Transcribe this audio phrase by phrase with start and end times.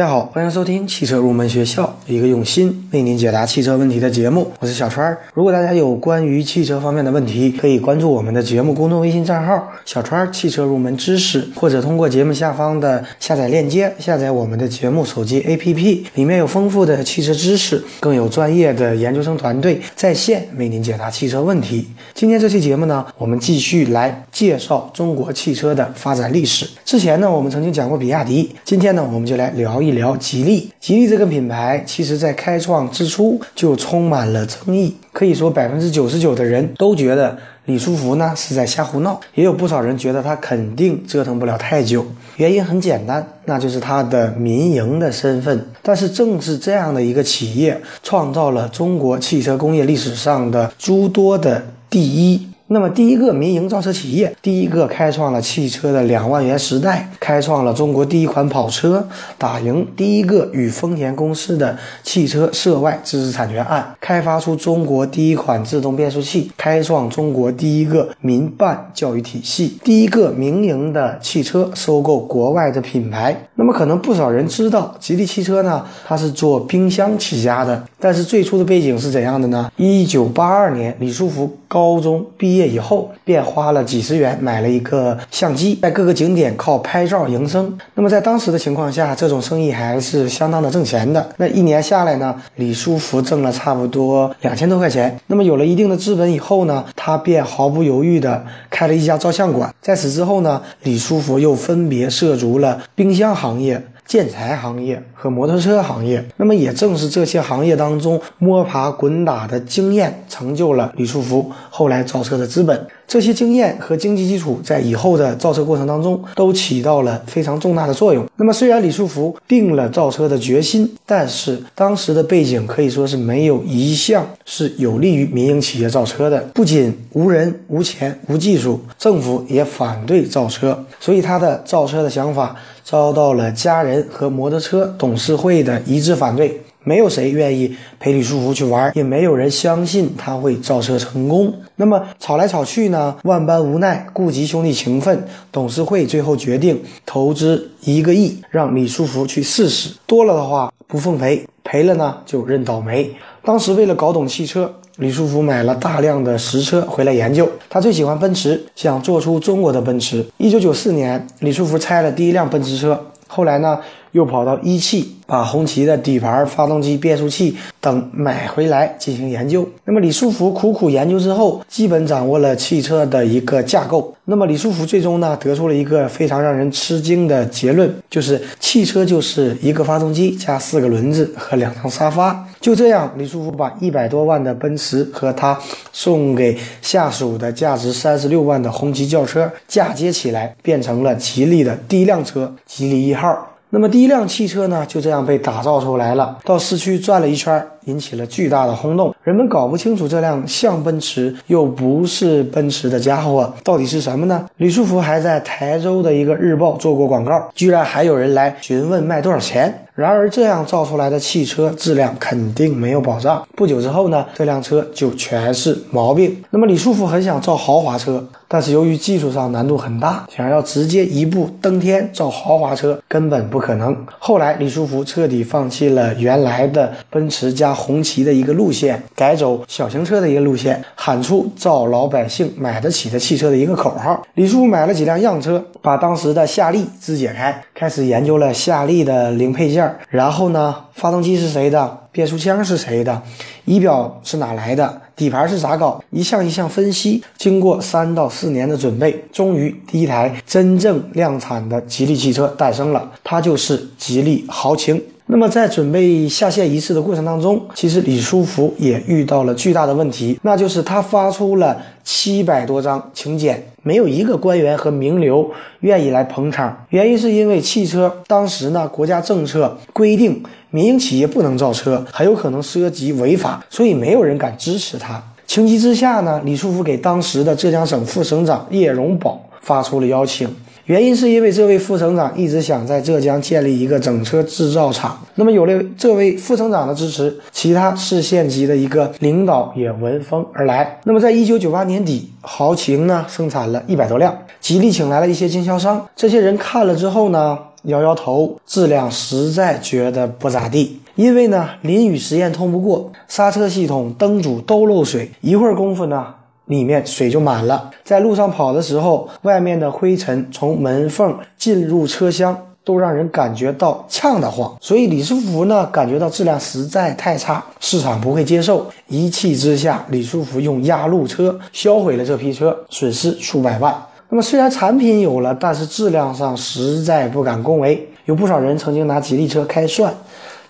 [0.00, 4.50] 大家好，欢迎收听汽车入门学校，一个用心为您解答汽车问题的节目。
[4.58, 5.18] 我是小川儿。
[5.34, 21.86] 如果大家有关于汽车方面的问题，可以关注我们的节目公众微信账号“小川儿汽车入门知识”，或者通过节目下方的下载链接下载我们的节目手机 APP，里面有丰富的汽车知识，更有专业的研究生团队在线为您解答汽车问题。
[22.14, 26.66] 今天这期节目呢，我们继续来介绍中国汽车的发展历史。
[26.86, 30.70] 之前呢，我们曾经讲过比亚迪，今天呢，我们就来聊一聊吉利。
[30.80, 37.36] 吉利这个品牌，其实在开创之初就充满了争议，可以说百分之九十九的人都觉得
[37.66, 42.04] 李书福呢是在瞎胡闹，也有不少人觉得他肯定折腾不了太久。
[42.36, 45.66] 原因很简单，那就是他的民营的身份。
[45.82, 52.49] 但是正是这样的一个企业，创造了中国汽车工业历史上的诸多的第一。
[52.72, 59.04] 那么，第一个民营造车企业，第一个开创了汽车的两万元时代，开创了中国第一款跑车，
[59.36, 73.48] 打赢第一个与丰田公司的汽车涉外知识产权案，开发出中国第一款自动变速器，开创中国第一个民办教育体系，第一个民营的汽车收购国外的品牌。
[73.56, 79.68] 那么，可能不少人知道，吉利汽车呢，它是做冰箱起家的，但是最初的背景是怎样的呢？
[79.76, 82.66] 一九八二年，李书福高中毕业。
[82.66, 87.78] 以后，便花了几十元买了一个相机，在各个景点靠拍照营生。
[87.94, 91.28] 那么在当时的情况下，这种生意还是相当的挣钱的。
[91.36, 95.16] 那一年下来呢，李书福挣了差不多两千多块钱。
[95.28, 99.72] 那么有了一定的资本以后呢，他便毫不犹豫地开了一家照相馆。
[99.80, 103.80] 在此之后呢，李书福又分别涉足了冰箱行业。
[104.10, 112.84] 建材行业和摩托车行业，那么也正是这些行业当中摸爬滚打的经验，成就了李书福后来造车的资本。
[113.06, 118.24] 这些经验和经济基础，在以后的造车过程当中都起到了非常重大的作用。
[118.36, 126.40] 那么，虽然李书福定了造车的决心，但是当时的背景可以说是没有一项是有利于民营企业造车的。
[126.54, 132.54] 不仅无人、无钱、无技术，政府也反对造车，所以他的造车的想法
[132.90, 136.60] 遭到了家人和摩托车董事会的一致反对。
[136.82, 141.54] 没有谁愿意陪李书福去玩，也没有人相信他会造车成功。
[141.76, 143.14] 那么吵来吵去呢？
[143.22, 149.94] 万般无奈，顾及兄弟情分，董事会最后决定投资一个亿，让李书福去试试。
[150.06, 153.14] 多了的话不奉陪，赔了呢就认倒霉。
[153.44, 157.50] 当时为了搞懂汽车，李书福买了大量的实车回来研究。
[157.70, 160.22] 他最喜欢奔驰，想做出中国的奔驰。
[160.36, 163.06] 一九九四年，李书福拆了第一辆奔驰车。
[163.26, 163.80] 后来呢？
[164.12, 169.68] 又跑到一汽，把红旗的底盘、发动机、变速器等买回来进行研究。
[169.84, 174.14] 那么李书福苦苦研究之后，基本掌握了汽车的一个架构。
[174.24, 182.46] 那么李书福最终呢，得出了一个非常让人吃惊的结论，就是汽车就是一个发动机加四个轮子和两张沙发。
[182.60, 185.58] 就这样，李书福把一百多万的奔驰和他
[185.92, 193.49] 送给下属的价值三十六万的红旗轿车嫁接起来，变成了吉利的第一辆车——吉利一号。
[193.72, 197.64] 那么第一辆汽车呢，就这样被打造出来了，到市区转了一圈。
[197.90, 204.46] 引起了巨大的轰动，人们搞不清楚这辆像奔驰又不是奔驰的家伙到底是什么呢？
[204.58, 209.84] 李书福还在台州的一个日报做过广告，居然还有人来询问卖多少钱。
[209.96, 213.42] 然而，这样造出来的汽车质量肯定没有保障。
[213.54, 216.42] 不久之后呢，这辆车就全是毛病。
[216.48, 223.94] 那么，李书福很想造豪华车，但是由于技术上难度很大，想要直接一步登天造豪华车根本不可能。
[224.18, 227.74] 后来，李书福彻底放弃了原来的奔驰加。
[227.80, 234.22] 红旗的一个路线，改走小型车的一个路线，喊出造老百姓买得起的汽车的一个口号。
[234.34, 239.96] 李书福买了几辆样车，把当时的夏利肢解开，开始研究了夏利的零配件。
[240.10, 241.98] 然后呢，发动机是谁的？
[242.12, 243.22] 变速箱是谁的？
[243.64, 245.00] 仪表是哪来的？
[245.14, 246.02] 底盘是咋搞？
[246.10, 247.22] 一项一项分析。
[247.38, 255.00] 经过三到四年的准备，终于第一台真正量产的吉利汽车诞生了，它就是吉利豪情。
[255.32, 265.48] 那么在准备下线仪式的过程当中，其实李书福也遇到了巨大的问题，那就是他发出了七百多张请柬，没有一个官员和名流
[265.80, 266.84] 愿意来捧场。
[266.88, 275.22] 原因是因为汽车当时呢，国家政策规定民营企业不能造车，很有可能涉及违法，所以没有人敢支持他。
[275.46, 280.48] 情急之下呢，李书福给当时的浙江省副省长叶荣宝发出了邀请。
[280.90, 285.16] 原因是因为这位副省长一直想在浙江建立一个整车制造厂。
[285.36, 290.98] 那么有了这位副省长的支持，其他市县级的一个领导也闻风而来。
[291.04, 296.04] 那么在一九九八年底，豪情呢生产了一百多辆，吉利请来了一些经销商。
[296.16, 300.98] 这些人看了之后呢，摇摇头，质量实在觉得不咋地。
[301.14, 306.26] 因为呢，淋雨实验通不过，刹车系统、灯组都漏水，一会儿功夫呢，
[306.70, 307.90] 里面水就满了。
[308.04, 314.74] 在路上跑的时候，外面的灰尘从门缝进入车厢，都让人感觉到呛得慌。
[314.80, 318.86] 所以李书福呢，感觉到质量实在太差，市场不会接受。
[319.08, 323.92] 一气之下，李书福用压路车销毁了这批车，损失数百万。
[324.28, 328.08] 那么虽然产品有了，但是质量上实在不敢恭维。
[328.26, 330.14] 有不少人曾经拿吉利车开涮。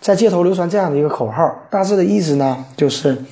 [0.00, 3.22] 在街头流传这样的一个口号，大致的意思呢，就是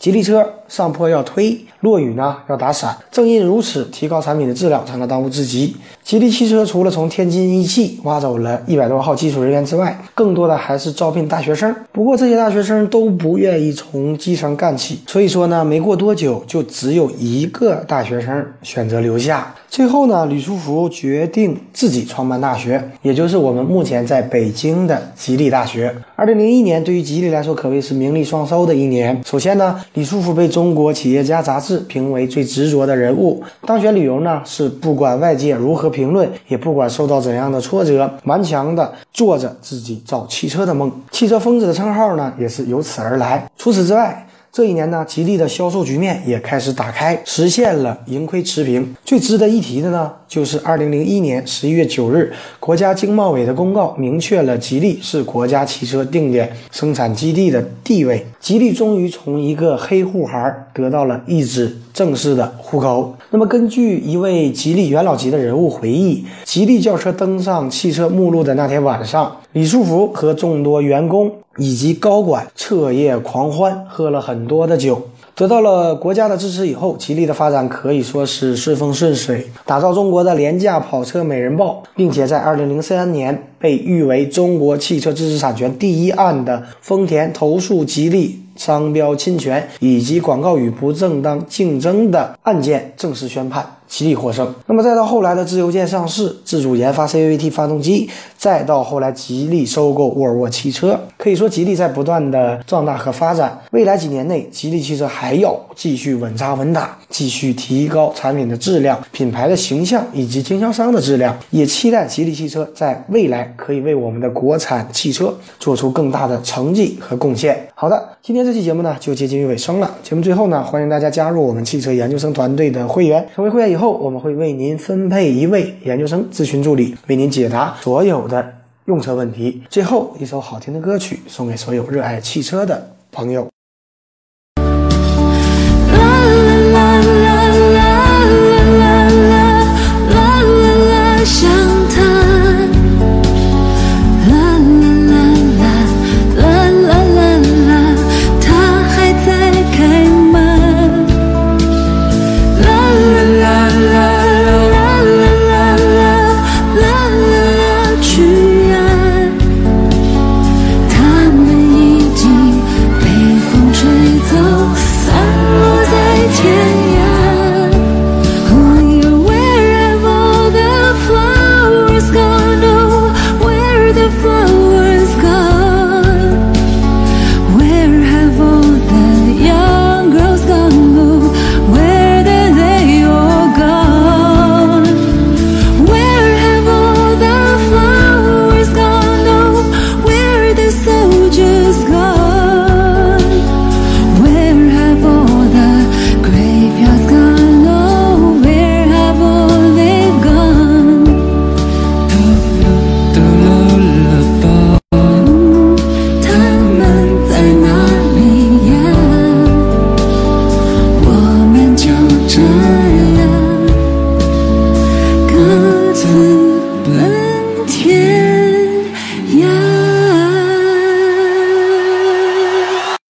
[0.00, 2.96] 吉利车上坡要推，落雨呢要打伞。
[3.10, 5.76] 正因如此，提高产品的质量才能当务之急。
[6.02, 11.76] 吉利汽车除了从天津一汽挖走了一百多号技术人员之外，更多的还是招聘大学生。
[11.92, 19.54] 不过这些大学生都不愿意从基层干起，所以说呢，没过多久就只有一个大学生选择留下。
[19.70, 25.94] 最后呢，李书福决定自己创办大学，也就是我们目前在北京的吉利大学。
[26.16, 29.22] 二零零一年对于吉利来说可谓是名利双收的一年。
[29.24, 33.40] 首先呢，李书福被中国企业家杂志评为最执着的人物。
[33.64, 40.90] 当选理由呢是不管外界如何评论，也不管受到怎样的挫折，顽强的做着自己造汽车的梦。
[41.12, 43.48] 汽车疯子的称号呢也是由此而来。
[43.56, 48.96] 除此之外，这一年呢，吉利的销售局面也开始打开，实现了盈亏持平。
[49.04, 58.24] 最值得一提的呢，就是二零零一年十一月九日，国家经贸委的公告明确了吉利是国家汽车定点生产基地的地位。
[58.38, 63.12] 吉利终于从一个黑户牌得到了一纸正式的户口。
[63.30, 71.32] 那么，根据一位吉利元老级的人物回忆，吉利轿车登上汽车目录的那天晚上，李书福和众多员工。
[71.56, 75.08] 以及高管彻夜狂欢，喝了很多的酒，
[75.40, 93.64] 得到了国家的支持以后，吉利的发展可以说是顺风顺水，打造中国的廉价跑车美人豹，并且在二零零三年被誉为中国汽车知识产权第一案的丰田投诉吉利商标侵权以及广告语不正当竞争的案件正式宣判。
[93.90, 94.54] 吉利获胜。
[94.66, 98.08] 那么再到后来的自由舰上市，自主研发 CVT 发动机，
[98.38, 103.60] 再到后来吉利收购沃尔沃汽车，可以说吉利在不断的壮大和发展。
[103.72, 111.36] 未来几年内，吉利汽车还要继续稳扎稳打，继续提高产品的质量、品牌的形象以及经销商的质量。
[111.50, 117.66] 也期待吉利汽车在未来可以为我们的国产汽车做出更大的成绩和贡献。
[117.80, 119.90] 好的，今天这期节目呢就接近于尾声了。
[120.02, 123.96] 节目最后呢，欢迎大家加入我们汽车研究生团队的会员，成为会员以后。
[123.96, 128.52] 我们会为您分配一位研究生咨询助理，为您解答所有的
[128.84, 129.62] 用车问题。
[129.70, 133.48] 最后一首好听的歌曲送给所有热爱汽车的朋友。